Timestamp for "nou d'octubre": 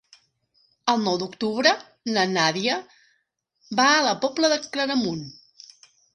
1.07-1.73